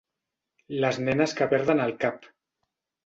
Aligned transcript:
Les 0.85 0.97
nenes 1.09 1.37
que 1.41 1.49
perden 1.53 1.85
el 1.85 1.93
cap. 2.05 2.29